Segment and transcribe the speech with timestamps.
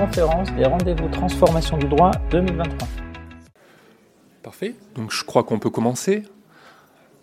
[0.00, 2.88] conférence des rendez-vous transformation du droit 2023.
[4.42, 6.22] Parfait, donc je crois qu'on peut commencer.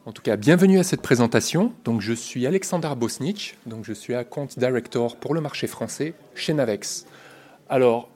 [0.06, 1.74] En tout cas, bienvenue à cette présentation.
[1.86, 6.54] Donc, je suis Alexander Bosnich, donc je suis Account Director pour le marché français chez
[6.54, 7.08] Navex.
[7.68, 8.10] Alors,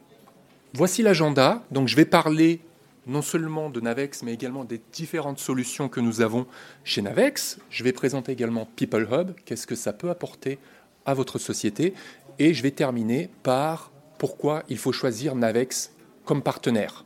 [0.73, 1.64] voici l'agenda.
[1.71, 2.62] Donc, je vais parler
[3.07, 6.46] non seulement de Navex, mais également des différentes solutions que nous avons
[6.84, 7.57] chez Navex.
[7.71, 10.59] Je vais présenter également People Hub, qu'est-ce que ça peut apporter
[11.07, 11.96] à votre société?
[12.38, 13.91] Et je vais terminer par
[14.21, 15.93] pourquoi il faut choisir Navex
[16.25, 17.05] comme partenaire.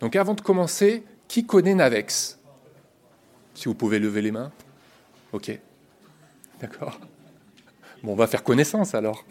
[0.00, 2.38] Donc avant de commencer, qui connaît Navex?
[3.54, 4.52] Si vous pouvez lever les mains.
[5.32, 5.58] Ok.
[6.60, 7.00] D'accord.
[8.02, 9.24] Bon, on va faire connaissance alors.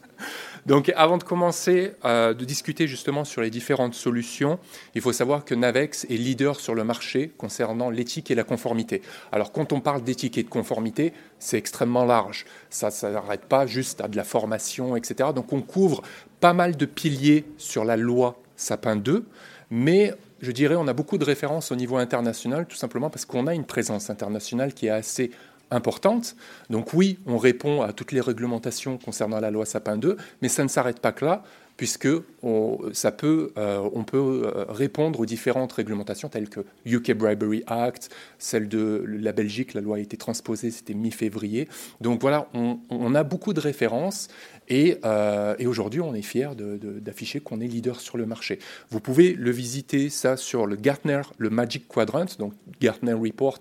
[0.66, 4.58] Donc avant de commencer euh, de discuter justement sur les différentes solutions,
[4.94, 9.02] il faut savoir que Navex est leader sur le marché concernant l'éthique et la conformité.
[9.30, 12.46] Alors quand on parle d'éthique et de conformité, c'est extrêmement large.
[12.70, 15.30] Ça ne s'arrête pas juste à de la formation, etc.
[15.34, 16.02] Donc on couvre
[16.40, 19.26] pas mal de piliers sur la loi Sapin 2,
[19.70, 23.46] mais je dirais on a beaucoup de références au niveau international, tout simplement parce qu'on
[23.46, 25.30] a une présence internationale qui est assez
[25.74, 26.36] importante.
[26.70, 30.62] Donc oui, on répond à toutes les réglementations concernant la loi Sapin 2, mais ça
[30.62, 31.42] ne s'arrête pas que là,
[31.76, 32.08] puisque
[32.42, 37.64] on, ça peut, euh, on peut euh, répondre aux différentes réglementations telles que UK Bribery
[37.66, 41.68] Act, celle de la Belgique, la loi a été transposée, c'était mi-février.
[42.00, 44.28] Donc voilà, on, a beaucoup de références
[44.68, 48.58] et, euh, et aujourd'hui on est fier d'afficher qu'on est leader sur le marché.
[48.90, 53.58] Vous pouvez le visiter ça sur le Gartner, le Magic Quadrant, donc Gartner Report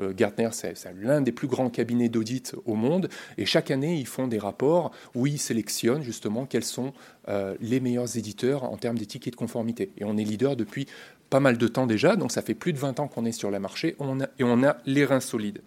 [0.00, 3.08] Gartner, c'est l'un des plus grands cabinets d'audit au monde.
[3.38, 6.92] Et chaque année, ils font des rapports où ils sélectionnent justement quels sont
[7.28, 9.92] euh, les meilleurs éditeurs en termes d'éthique et de conformité.
[9.98, 10.86] Et on est leader depuis
[11.30, 13.50] pas mal de temps déjà, donc ça fait plus de 20 ans qu'on est sur
[13.50, 13.96] le marché
[14.38, 15.62] et on a les reins solides.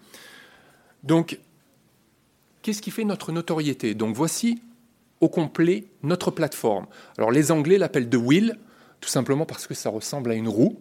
[1.04, 1.40] Donc,
[2.62, 3.94] qu'est-ce qui fait notre notoriété?
[3.94, 4.62] Donc voici
[5.20, 6.88] au complet notre plateforme.
[7.18, 8.58] Alors les Anglais l'appellent The Wheel,
[9.02, 10.80] tout simplement parce que ça ressemble à une roue.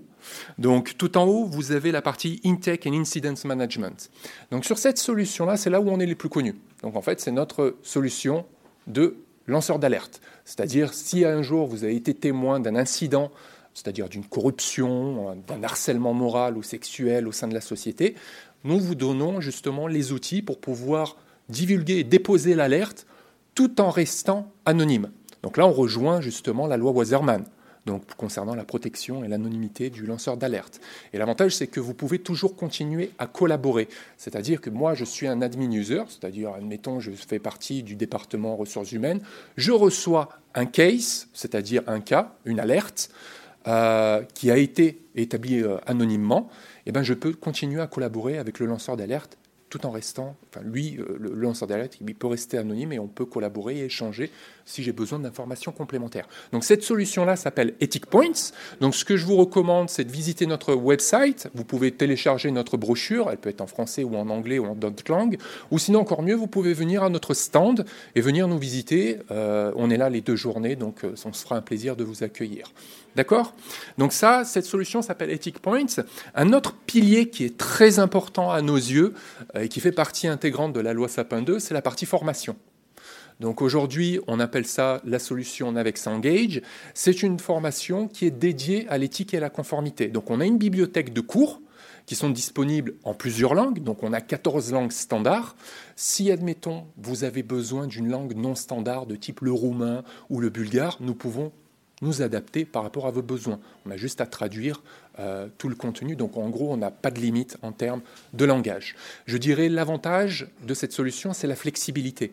[0.59, 4.11] Donc tout en haut, vous avez la partie Intake and Incident Management.
[4.51, 6.57] Donc sur cette solution-là, c'est là où on est les plus connus.
[6.83, 8.45] Donc en fait, c'est notre solution
[8.87, 9.17] de
[9.47, 10.21] lanceur d'alerte.
[10.45, 13.31] C'est-à-dire si un jour vous avez été témoin d'un incident,
[13.75, 18.15] c'est-à-dire d'une corruption, d'un harcèlement moral ou sexuel au sein de la société,
[18.65, 21.17] nous vous donnons justement les outils pour pouvoir
[21.49, 23.07] divulguer et déposer l'alerte
[23.55, 25.11] tout en restant anonyme.
[25.43, 27.45] Donc là, on rejoint justement la loi Wasserman
[27.87, 30.81] donc concernant la protection et l'anonymité du lanceur d'alerte.
[31.13, 33.89] Et l'avantage, c'est que vous pouvez toujours continuer à collaborer.
[34.19, 38.57] C'est-à-dire que moi, je suis un admin user, c'est-à-dire, admettons, je fais partie du département
[38.57, 39.21] ressources humaines,
[39.57, 43.11] je reçois un case, c'est-à-dire un cas, une alerte,
[43.67, 46.49] euh, qui a été établi euh, anonymement,
[46.87, 50.65] eh ben, je peux continuer à collaborer avec le lanceur d'alerte tout en restant, enfin
[50.65, 54.31] lui, euh, le lanceur d'alerte, il peut rester anonyme et on peut collaborer et échanger
[54.67, 56.29] si j'ai besoin d'informations complémentaires.
[56.53, 58.53] Donc cette solution-là s'appelle Ethic Points.
[58.81, 61.49] Donc ce que je vous recommande, c'est de visiter notre website.
[61.55, 64.75] Vous pouvez télécharger notre brochure, elle peut être en français ou en anglais ou en
[64.75, 65.39] d'autres langues.
[65.71, 69.19] Ou sinon encore mieux, vous pouvez venir à notre stand et venir nous visiter.
[69.31, 72.05] Euh, on est là les deux journées, donc euh, on se fera un plaisir de
[72.05, 72.73] vous accueillir.
[73.15, 73.55] D'accord?
[73.97, 75.87] Donc ça, cette solution s'appelle Ethic Points.
[76.35, 79.15] Un autre pilier qui est très important à nos yeux
[79.55, 82.57] euh, et qui fait partie intégrante de la loi Sapin 2, c'est la partie formation.
[83.41, 86.63] Donc aujourd'hui, on appelle ça la solution Navex Engage.
[86.95, 90.09] C'est une formation qui est dédiée à l'éthique et à la conformité.
[90.09, 91.61] Donc on a une bibliothèque de cours
[92.07, 93.83] qui sont disponibles en plusieurs langues.
[93.83, 95.57] Donc on a 14 langues standards.
[95.97, 100.49] Si, admettons, vous avez besoin d'une langue non standard de type le roumain ou le
[100.49, 101.53] bulgare, nous pouvons
[102.03, 103.59] nous adapter par rapport à vos besoins.
[103.87, 104.83] On a juste à traduire
[105.19, 106.15] euh, tout le contenu.
[106.15, 108.03] Donc en gros, on n'a pas de limite en termes
[108.35, 108.95] de langage.
[109.27, 112.33] Je dirais l'avantage de cette solution, c'est la flexibilité.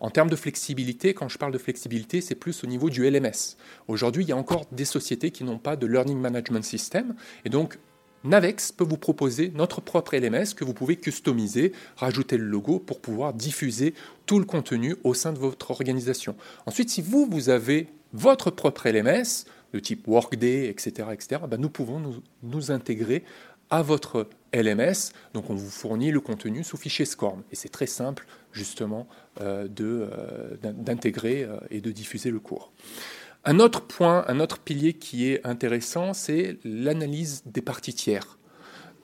[0.00, 3.56] En termes de flexibilité, quand je parle de flexibilité, c'est plus au niveau du LMS.
[3.88, 7.14] Aujourd'hui, il y a encore des sociétés qui n'ont pas de Learning Management System.
[7.44, 7.78] Et donc,
[8.24, 13.00] Navex peut vous proposer notre propre LMS que vous pouvez customiser, rajouter le logo pour
[13.00, 13.94] pouvoir diffuser
[14.26, 16.34] tout le contenu au sein de votre organisation.
[16.66, 21.68] Ensuite, si vous, vous avez votre propre LMS, de type Workday, etc., etc., ben nous
[21.68, 23.24] pouvons nous, nous, intégrer
[23.70, 25.12] à votre LMS.
[25.34, 27.42] Donc on vous fournit le contenu sous fichier SCORM.
[27.52, 29.06] Et c'est très simple, justement,
[29.40, 32.72] euh, euh, d'intégrer euh, et de diffuser le cours.
[33.44, 38.38] Un autre point, un autre pilier qui est intéressant, c'est l'analyse des parties tiers.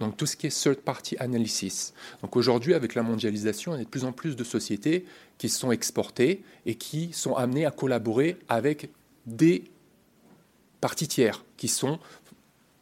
[0.00, 1.94] Donc tout ce qui est third party analysis.
[2.22, 5.04] Donc aujourd'hui, avec la mondialisation, il y a de plus en plus de sociétés
[5.38, 8.90] qui sont exportées et qui sont amenées à collaborer avec
[9.26, 9.64] des
[10.80, 12.00] parties tiers qui sont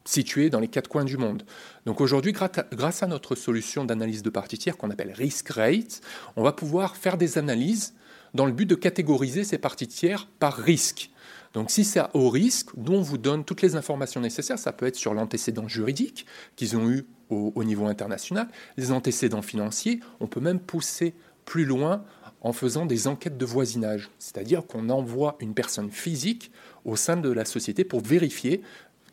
[0.05, 1.44] situés dans les quatre coins du monde.
[1.87, 6.00] Donc aujourd'hui, grâce à notre solution d'analyse de parties tiers qu'on appelle Risk Rate,
[6.37, 7.94] on va pouvoir faire des analyses
[8.35, 11.11] dans le but de catégoriser ces parties tiers par risque.
[11.52, 14.58] Donc si c'est à haut risque, nous on vous donne toutes les informations nécessaires.
[14.58, 19.43] Ça peut être sur l'antécédent juridique qu'ils ont eu au, au, niveau international, les antécédents
[19.43, 20.00] financiers.
[20.20, 21.14] On peut même pousser
[21.44, 22.05] plus loin
[22.43, 26.50] en faisant des enquêtes de voisinage, c'est-à-dire qu'on envoie une personne physique
[26.85, 28.62] au sein de la société pour vérifier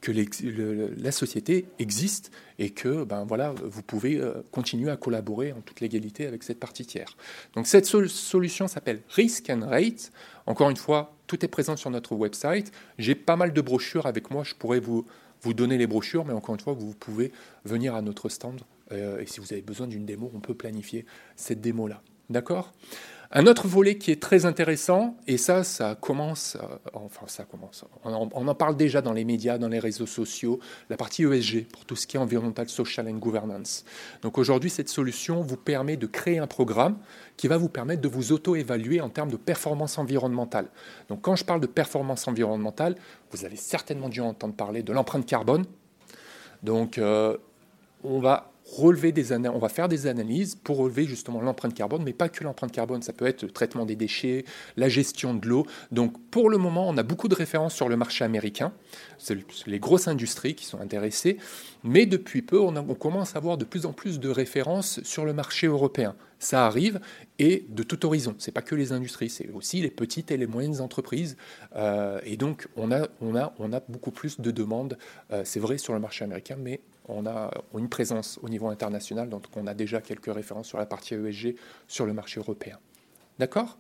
[0.02, 5.62] que la société existe et que ben voilà, vous pouvez euh, continuer à collaborer en
[5.62, 7.18] toute légalité avec cette partie tiers.
[7.54, 10.12] Donc cette solution s'appelle Risk and Rate.
[10.46, 12.72] Encore une fois, tout est présent sur notre website.
[12.98, 14.44] J'ai pas mal de brochures avec moi.
[14.44, 15.06] Je pourrais vous,
[15.42, 17.32] vous donner les brochures, mais encore une fois, vous pouvez
[17.66, 18.62] venir à notre stand.
[18.92, 21.06] Euh, et si vous avez besoin d'une démo, on peut planifier
[21.36, 22.02] cette démo-là.
[22.30, 22.74] D'accord?
[23.32, 27.84] Un autre volet qui est très intéressant, et ça, ça commence, euh, enfin ça commence,
[28.04, 30.60] on en, parle déjà dans les médias, dans les réseaux sociaux,
[30.90, 33.84] la partie ESG, pour tout ce qui est environmental, social and governance.
[34.22, 36.98] Donc aujourd'hui, cette solution vous permet de créer un programme
[37.36, 40.68] qui va vous permettre de vous auto-évaluer en termes de performance environnementale.
[41.10, 42.96] Donc quand je parle de performance environnementale,
[43.32, 45.66] vous avez certainement dû entendre parler de l'empreinte carbone.
[46.64, 47.38] Donc euh,
[48.04, 52.14] on va relever des on va faire des analyses pour relever justement l'empreinte carbone, mais
[52.14, 55.66] pas que l'empreinte carbone, ça peut être le traitement des déchets, la gestion de l'eau.
[55.92, 58.74] Donc pour le moment, on a beaucoup de références sur le marché américain,
[59.18, 61.38] c'est les grosses industries qui sont intéressées,
[61.84, 65.34] mais depuis peu, on, commence à avoir de plus en plus de références sur le
[65.34, 66.16] marché européen.
[66.40, 67.00] Ça arrive
[67.40, 68.36] et de tout horizon.
[68.38, 71.36] C'est pas que les industries, c'est aussi les petites et les moyennes entreprises.
[71.76, 74.98] Euh, et donc on a, on, a, on a beaucoup plus de demandes.
[75.32, 79.30] Euh, c'est vrai sur le marché américain, mais on a une présence au niveau international,
[79.30, 81.56] donc on a déjà quelques références sur la partie ESG
[81.88, 82.78] sur le marché européen.
[83.40, 83.78] D'accord?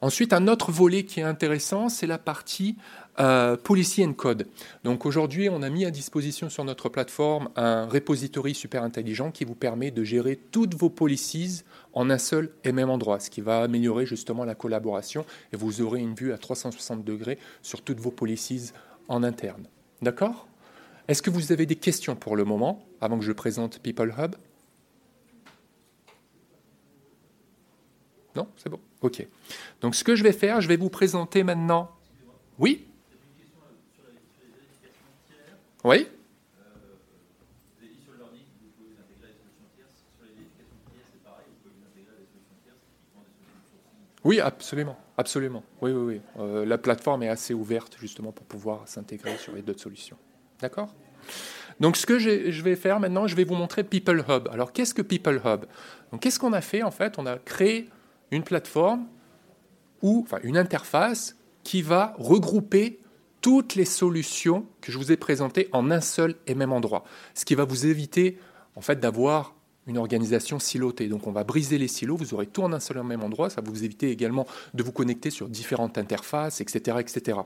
[0.00, 2.76] Ensuite, un autre volet qui est intéressant, c'est la partie
[3.18, 4.46] euh, Policy and Code.
[4.82, 9.44] Donc aujourd'hui, on a mis à disposition sur notre plateforme un repository super intelligent qui
[9.44, 13.42] vous permet de gérer toutes vos policies en un seul et même endroit, ce qui
[13.42, 18.00] va améliorer justement la collaboration et vous aurez une vue à 360 degrés sur toutes
[18.00, 18.72] vos policies
[19.08, 19.66] en interne.
[20.00, 20.46] D'accord?
[21.08, 24.36] Est-ce que vous avez des questions pour le moment, avant que je présente People Hub?
[28.36, 28.46] Non?
[28.56, 28.80] C'est bon?
[29.00, 29.26] Ok.
[29.80, 31.90] Donc ce que je vais faire, je vais vous présenter maintenant.
[32.58, 32.86] Oui?
[35.84, 36.06] Oui?
[44.22, 45.64] Oui, absolument, absolument.
[45.80, 46.20] Oui, oui, oui.
[46.38, 50.18] Euh, la plateforme est assez ouverte justement pour pouvoir s'intégrer sur les d'autres solutions.
[50.60, 50.94] D'accord?
[51.80, 54.48] Donc ce que je vais faire maintenant, je vais vous montrer People Hub.
[54.52, 55.64] Alors qu'est-ce que People Hub?
[56.20, 57.18] Qu'est-ce qu'on a fait en fait?
[57.18, 57.88] On a créé
[58.30, 59.06] une plateforme
[60.02, 63.00] ou enfin une interface qui va regrouper
[63.40, 67.04] toutes les solutions que je vous ai présentées en un seul et même endroit.
[67.34, 68.38] Ce qui va vous éviter
[68.76, 69.54] en fait d'avoir
[69.86, 71.08] une organisation silotée.
[71.08, 73.50] Donc on va briser les silos, vous aurez tout en un seul et même endroit,
[73.50, 77.40] ça va vous éviter également de vous connecter sur différentes interfaces, etc., etc.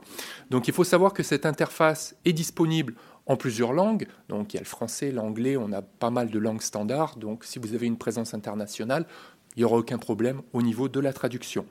[0.49, 2.95] Donc il faut savoir que cette interface est disponible
[3.25, 4.07] en plusieurs langues.
[4.29, 7.15] Donc il y a le français, l'anglais, on a pas mal de langues standards.
[7.15, 9.07] Donc si vous avez une présence internationale,
[9.55, 11.65] il n'y aura aucun problème au niveau de la traduction.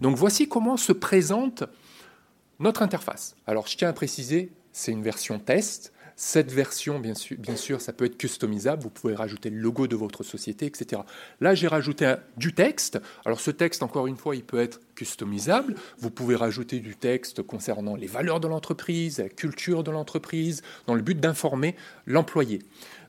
[0.00, 1.64] Donc voici comment se présente
[2.58, 3.36] notre interface.
[3.46, 5.92] Alors je tiens à préciser, c'est une version test.
[6.20, 8.82] Cette version, bien sûr, bien sûr, ça peut être customisable.
[8.82, 11.02] Vous pouvez rajouter le logo de votre société, etc.
[11.40, 12.98] Là, j'ai rajouté du texte.
[13.24, 15.76] Alors, ce texte, encore une fois, il peut être customisable.
[16.00, 20.96] Vous pouvez rajouter du texte concernant les valeurs de l'entreprise, la culture de l'entreprise, dans
[20.96, 22.62] le but d'informer l'employé.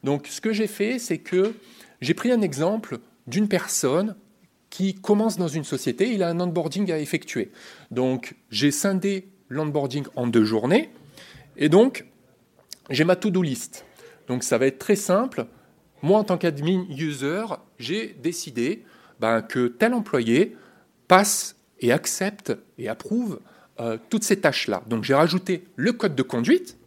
[0.03, 1.55] Donc, ce que j'ai fait, c'est que
[2.01, 4.15] j'ai pris un exemple d'une personne
[4.69, 7.51] qui commence dans une société, il a un onboarding à effectuer.
[7.91, 10.89] Donc, j'ai scindé l'onboarding en deux journées.
[11.57, 12.05] Et donc,
[12.89, 13.85] j'ai ma to-do list.
[14.27, 15.45] Donc ça va être très simple.
[16.01, 17.45] Moi, en tant qu'admin user,
[17.77, 18.83] j'ai décidé
[19.19, 20.55] ben, que tel employé
[21.07, 23.39] passe et accepte et approuve
[23.79, 24.83] euh, toutes ces tâches-là.
[24.87, 26.77] Donc j'ai rajouté le code de conduite.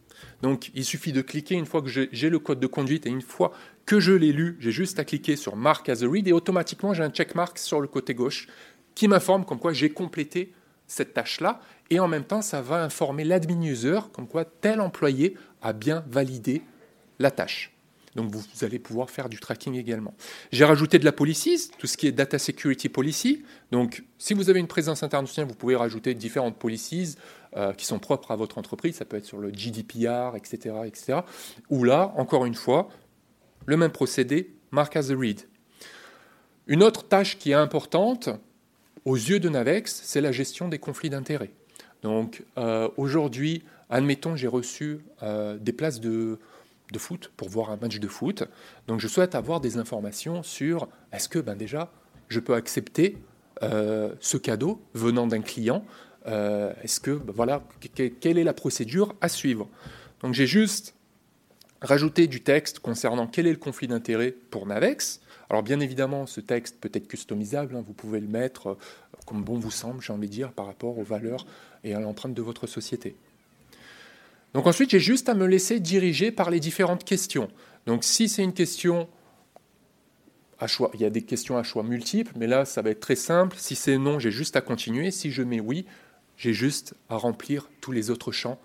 [0.40, 3.22] Donc il suffit de cliquer une fois que j'ai le code de conduite et une
[3.22, 3.52] fois
[3.86, 6.94] que je l'ai lu, j'ai juste à cliquer sur Mark as a read et automatiquement
[6.94, 8.48] j'ai un checkmark sur le côté gauche
[8.94, 10.52] qui m'informe comme quoi j'ai complété
[10.86, 11.60] cette tâche-là
[11.90, 16.04] et en même temps ça va informer l'admin user comme quoi tel employé a bien
[16.08, 16.62] validé
[17.18, 17.72] la tâche.
[18.14, 20.14] Donc vous, allez pouvoir faire du tracking également.
[20.50, 23.42] J'ai rajouté de la policy, tout ce qui est data security policy.
[23.70, 27.16] Donc si vous avez une présence internationale, vous pouvez rajouter différentes policies
[27.56, 28.96] euh, qui sont propres à votre entreprise.
[28.96, 31.20] Ça peut être sur le GDPR, etc., etc.
[31.70, 32.88] Ou là, encore une fois,
[33.66, 35.42] le même procédé, mark as a read.
[36.66, 38.28] Une autre tâche qui est importante
[39.04, 41.50] aux yeux de Navex, c'est la gestion des conflits d'intérêts.
[42.02, 46.38] Donc euh, aujourd'hui, admettons, j'ai reçu euh, des places de,
[46.92, 48.44] de, foot pour voir un match de foot.
[48.86, 51.90] Donc je souhaite avoir des informations sur est-ce que ben déjà
[52.28, 53.18] je peux accepter
[53.62, 55.84] euh, ce cadeau venant d'un client?
[56.24, 57.64] Est-ce que ben voilà
[57.94, 59.68] quelle est la procédure à suivre?
[60.20, 60.94] Donc j'ai juste
[61.82, 65.20] rajouté du texte concernant quel est le conflit d'intérêt pour Navex.
[65.50, 68.78] Alors bien évidemment, ce texte peut être customisable, hein, vous pouvez le mettre
[69.26, 71.46] comme bon vous semble, j'ai envie de dire, par rapport aux valeurs
[71.84, 73.14] et à l'empreinte de votre société.
[74.54, 77.48] Donc ensuite, j'ai juste à me laisser diriger par les différentes questions.
[77.86, 79.08] Donc si c'est une question
[80.58, 83.00] à choix, il y a des questions à choix multiples, mais là, ça va être
[83.00, 83.56] très simple.
[83.58, 85.10] Si c'est non, j'ai juste à continuer.
[85.10, 85.86] Si je mets oui,
[86.36, 88.60] j'ai juste à remplir tous les autres champs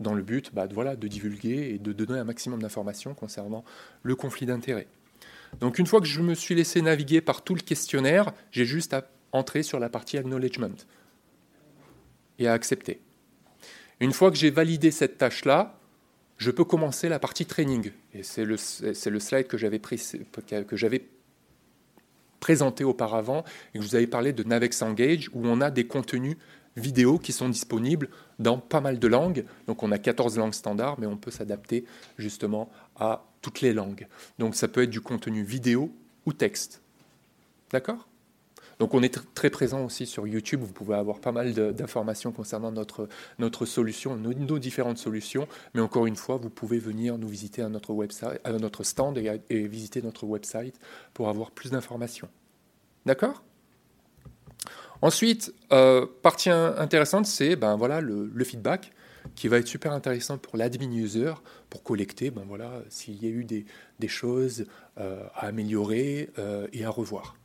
[0.00, 3.64] dans le but bah, de, voilà, de divulguer et de donner un maximum d'informations concernant
[4.02, 4.88] le conflit d'intérêts.
[5.60, 8.92] Donc une fois que je me suis laissé naviguer par tout le questionnaire, j'ai juste
[8.92, 10.76] à entrer sur la partie acknowledgement
[12.38, 13.00] et à accepter.
[14.00, 15.78] Une fois que j'ai validé cette tâche-là,
[16.36, 17.92] je peux commencer la partie training.
[18.12, 21.06] Et c'est le, le, slide que j'avais, que j'avais
[22.40, 25.86] présenté auparavant et que je vous avais parlé de Navex Engage, où on a des
[25.86, 26.36] contenus
[26.76, 29.44] vidéo qui sont disponibles dans pas mal de langues.
[29.66, 31.84] Donc on a 14 langues standards, mais on peut s'adapter
[32.18, 34.06] justement à toutes les langues.
[34.38, 35.92] Donc ça peut être du contenu vidéo
[36.26, 36.82] ou texte.
[37.70, 38.08] D'accord?
[38.78, 42.72] Donc on est très présent aussi sur YouTube, vous pouvez avoir pas mal d'informations concernant
[42.72, 47.62] notre, notre solution, nos, différentes solutions, mais encore une fois, vous pouvez venir nous visiter
[47.62, 50.78] à notre, website, à notre stand et, visiter notre website
[51.12, 52.28] pour avoir plus d'informations.
[53.06, 53.42] D'accord?
[55.04, 58.90] Ensuite, euh, partie intéressante, c'est ben, voilà, le, feedback
[59.34, 61.34] qui va être super intéressant pour l'admin user
[61.68, 64.64] pour collecter ben, voilà, s'il y a eu des, choses
[64.98, 67.36] euh, à améliorer euh, et à revoir.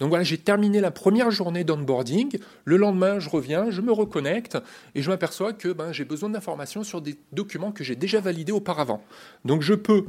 [0.00, 2.36] Donc voilà, j'ai terminé la première journée d'onboarding.
[2.64, 4.58] Le lendemain, je reviens, je me reconnecte
[4.96, 8.50] et je m'aperçois que ben, j'ai besoin d'informations sur des documents que j'ai déjà validés
[8.50, 9.04] auparavant.
[9.44, 10.06] Donc je peux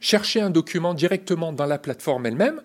[0.00, 2.60] chercher un document directement dans la plateforme elle-même.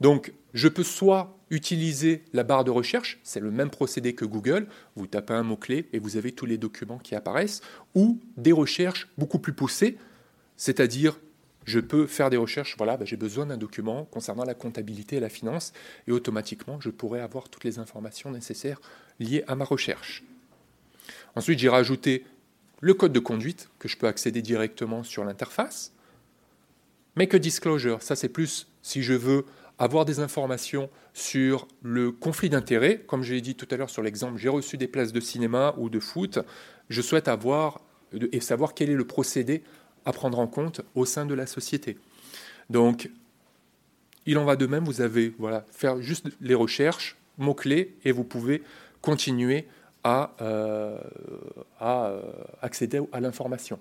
[0.00, 4.66] Donc je peux soit utiliser la barre de recherche, c'est le même procédé que Google,
[4.96, 7.60] vous tapez un mot-clé et vous avez tous les documents qui apparaissent,
[7.94, 9.98] ou des recherches beaucoup plus poussées,
[10.56, 11.18] c'est-à-dire
[11.64, 15.20] je peux faire des recherches, voilà, ben, j'ai besoin d'un document concernant la comptabilité et
[15.20, 15.72] la finance,
[16.08, 18.80] et automatiquement, je pourrais avoir toutes les informations nécessaires
[19.20, 20.24] liées à ma recherche.
[21.36, 22.24] Ensuite, j'ai rajouté
[22.80, 25.92] le code de conduite que je peux accéder directement sur l'interface.
[27.14, 29.44] Make a disclosure, ça c'est plus si je veux
[29.82, 33.00] avoir des informations sur le conflit d'intérêts.
[33.04, 35.74] Comme je l'ai dit tout à l'heure sur l'exemple, j'ai reçu des places de cinéma
[35.76, 36.38] ou de foot.
[36.88, 37.80] Je souhaite avoir
[38.30, 39.64] et savoir quel est le procédé
[40.04, 41.98] à prendre en compte au sein de la société.
[42.70, 43.10] Donc,
[44.24, 48.22] il en va de même, vous avez, voilà, faire juste les recherches, mots-clés, et vous
[48.22, 48.62] pouvez
[49.00, 49.66] continuer
[50.04, 50.96] à, euh,
[51.80, 52.22] euh,
[52.60, 53.80] accéder à l'information.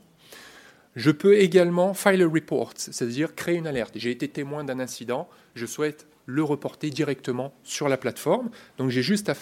[0.95, 3.93] Je peux également file a report, c'est-à-dire créer une alerte.
[3.95, 8.49] J'ai été témoin d'un incident, je souhaite le reporter directement sur la plateforme.
[8.77, 9.35] Donc j'ai juste à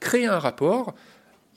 [0.00, 0.94] créer un rapport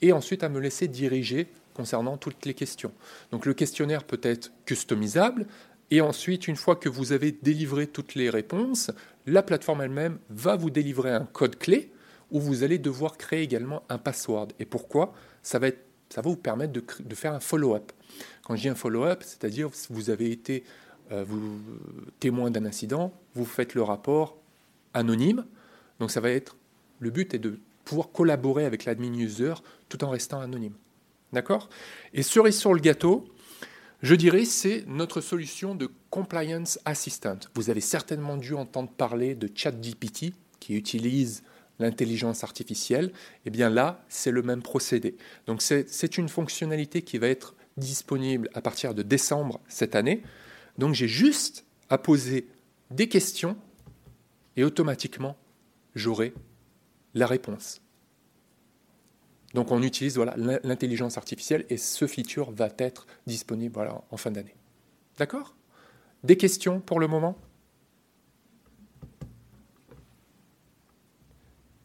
[0.02, 2.92] et ensuite à me laisser diriger concernant toutes les questions.
[3.32, 5.46] Donc le questionnaire peut être customisable
[5.90, 8.92] et ensuite, une fois que vous avez délivré toutes les réponses,
[9.26, 11.90] la plateforme elle-même va vous délivrer un code clé
[12.30, 14.48] où vous allez devoir créer également un password.
[14.60, 15.12] Et pourquoi?
[15.42, 17.92] Ça va, être, ça va vous permettre de, faire un follow-up.
[18.44, 20.64] Quand je dis un follow-up, c'est-à-dire vous avez été
[21.12, 21.24] euh,
[22.18, 24.36] témoin d'un incident, vous faites le rapport
[24.92, 25.46] anonyme.
[26.00, 26.56] Donc ça va être
[26.98, 29.54] le but est de pouvoir collaborer avec l'admin user
[29.88, 30.74] tout en restant anonyme.
[31.32, 31.70] D'accord?
[32.12, 33.24] Et cerise sur le gâteau,
[34.02, 37.38] je dirais, c'est notre solution de Compliance Assistant.
[37.54, 41.42] Vous avez certainement dû entendre parler de ChatGPT qui utilise
[41.80, 43.12] l'intelligence artificielle.
[43.46, 45.16] Eh bien là, c'est le même procédé.
[45.46, 50.22] Donc c'est une fonctionnalité qui va être disponible à partir de décembre cette année.
[50.78, 52.46] Donc j'ai juste à poser
[52.90, 53.56] des questions
[54.56, 55.36] et automatiquement,
[55.94, 56.34] j'aurai
[57.14, 57.80] la réponse.
[59.54, 64.54] Donc on utilise voilà, l'intelligence artificielle et ce feature va être disponible en fin d'année.
[65.18, 65.56] D'accord?
[66.22, 67.36] Des questions pour le moment?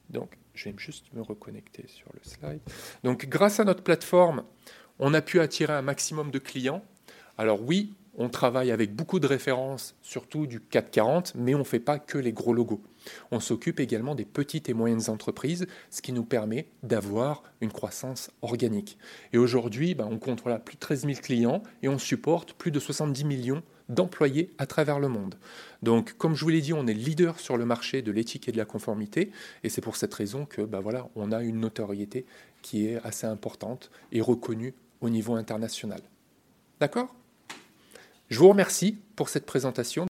[0.10, 2.62] Donc je vais juste me reconnecter sur le slide.
[3.04, 4.44] Donc grâce à notre plateforme,
[5.00, 6.84] on a pu attirer un maximum de clients.
[7.38, 11.80] Alors oui, on travaille avec beaucoup de références, surtout du 440, mais on ne fait
[11.80, 12.82] pas que les gros logos.
[13.32, 18.32] On s'occupe également des petites et moyennes entreprises, ce qui nous permet d'avoir une croissance
[18.42, 18.98] organique.
[19.34, 22.80] Et aujourd'hui, ben, on compte plus de 13 000 clients et on supporte plus de
[22.80, 25.36] 70 millions d'employés à travers le monde.
[25.84, 28.52] Donc, comme je vous l'ai dit, on est leader sur le marché de l'éthique et
[28.52, 29.32] de la conformité,
[29.64, 32.26] et c'est pour cette raison que, bah voilà, on a une notoriété
[32.62, 36.02] qui est assez importante et reconnue au niveau international.
[36.80, 37.14] D'accord?
[38.30, 40.08] Je vous remercie pour cette présentation.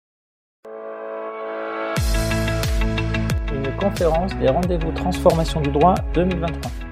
[3.52, 6.89] Une conférence des rendez-vous transformation du droit 2023.